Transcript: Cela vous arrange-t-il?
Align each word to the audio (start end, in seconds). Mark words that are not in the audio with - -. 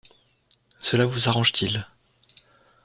Cela 0.79 1.05
vous 1.05 1.29
arrange-t-il? 1.29 1.85